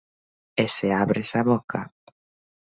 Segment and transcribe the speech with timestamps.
[0.63, 1.79] E se abres a boca